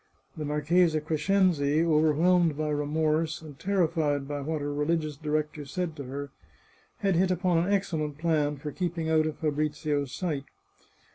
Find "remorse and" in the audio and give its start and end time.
2.71-3.59